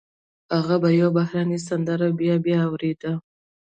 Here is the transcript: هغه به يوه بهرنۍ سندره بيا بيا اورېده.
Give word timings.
هغه 0.57 0.75
به 0.81 0.89
يوه 0.99 1.11
بهرنۍ 1.17 1.59
سندره 1.67 2.07
بيا 2.19 2.35
بيا 2.45 2.59
اورېده. 2.67 3.11